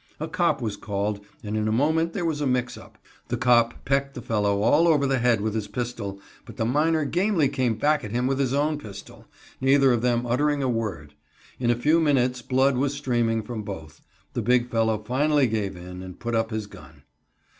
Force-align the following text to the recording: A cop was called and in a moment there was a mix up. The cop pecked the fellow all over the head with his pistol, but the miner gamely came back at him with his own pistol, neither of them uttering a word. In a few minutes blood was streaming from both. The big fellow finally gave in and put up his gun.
A 0.19 0.27
cop 0.27 0.63
was 0.63 0.77
called 0.77 1.23
and 1.43 1.55
in 1.55 1.67
a 1.67 1.71
moment 1.71 2.13
there 2.13 2.25
was 2.25 2.41
a 2.41 2.47
mix 2.47 2.75
up. 2.75 2.97
The 3.27 3.37
cop 3.37 3.85
pecked 3.85 4.15
the 4.15 4.21
fellow 4.23 4.63
all 4.63 4.87
over 4.87 5.05
the 5.05 5.19
head 5.19 5.41
with 5.41 5.53
his 5.53 5.67
pistol, 5.67 6.19
but 6.43 6.57
the 6.57 6.65
miner 6.65 7.05
gamely 7.05 7.47
came 7.47 7.75
back 7.75 8.03
at 8.03 8.09
him 8.09 8.25
with 8.25 8.39
his 8.39 8.51
own 8.51 8.79
pistol, 8.79 9.27
neither 9.61 9.91
of 9.93 10.01
them 10.01 10.25
uttering 10.25 10.63
a 10.63 10.67
word. 10.67 11.13
In 11.59 11.69
a 11.69 11.75
few 11.75 11.99
minutes 12.01 12.41
blood 12.41 12.77
was 12.77 12.95
streaming 12.95 13.43
from 13.43 13.61
both. 13.61 14.01
The 14.33 14.41
big 14.41 14.71
fellow 14.71 14.97
finally 14.97 15.45
gave 15.45 15.75
in 15.77 16.01
and 16.01 16.19
put 16.19 16.33
up 16.33 16.49
his 16.49 16.65
gun. 16.65 17.03